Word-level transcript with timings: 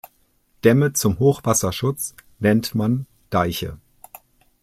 Dämme 0.63 0.93
zum 0.93 1.19
Hochwasserschutz 1.19 2.15
nennt 2.39 2.73
man 2.73 3.05
Deiche. 3.29 3.77